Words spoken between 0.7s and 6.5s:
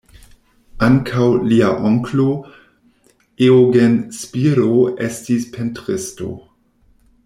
Ankaŭ lia onklo, Eugen Spiro estis pentristo.